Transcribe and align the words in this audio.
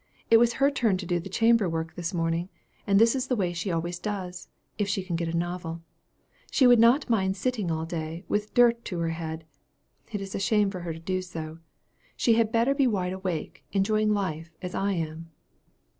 It 0.31 0.37
was 0.37 0.53
her 0.53 0.71
turn 0.71 0.97
to 0.97 1.05
do 1.05 1.19
the 1.19 1.29
chamber 1.29 1.69
work 1.69 1.93
this 1.93 2.11
morning; 2.11 2.49
and 2.87 2.97
this 2.97 3.15
is 3.15 3.27
the 3.27 3.35
way 3.35 3.53
she 3.53 3.69
always 3.69 3.99
does, 3.99 4.47
if 4.79 4.87
she 4.89 5.03
can 5.03 5.15
get 5.15 5.27
a 5.27 5.37
novel. 5.37 5.83
She 6.49 6.65
would 6.65 6.79
not 6.79 7.07
mind 7.07 7.37
sitting 7.37 7.69
all 7.69 7.85
day, 7.85 8.25
with 8.27 8.55
dirt 8.55 8.83
to 8.85 8.97
her 8.97 9.09
head. 9.09 9.45
It 10.11 10.19
is 10.19 10.33
a 10.33 10.39
shame 10.39 10.71
for 10.71 10.79
her 10.79 10.93
to 10.93 10.99
do 10.99 11.21
so. 11.21 11.59
She 12.17 12.33
had 12.33 12.51
better 12.51 12.73
be 12.73 12.87
wide 12.87 13.13
awake, 13.13 13.63
enjoying 13.73 14.11
life, 14.11 14.49
as 14.59 14.73
I 14.73 14.93
am." 14.93 15.29